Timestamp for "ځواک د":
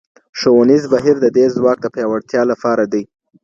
1.55-1.87